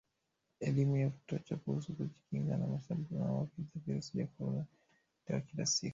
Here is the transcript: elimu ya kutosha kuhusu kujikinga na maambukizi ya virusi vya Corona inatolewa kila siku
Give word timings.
elimu 0.59 0.97
ya 0.97 1.09
kutosha 1.09 1.55
kuhusu 1.55 1.93
kujikinga 1.93 2.57
na 2.57 2.67
maambukizi 2.67 3.61
ya 3.75 3.79
virusi 3.87 4.17
vya 4.17 4.27
Corona 4.27 4.65
inatolewa 5.27 5.41
kila 5.41 5.65
siku 5.65 5.89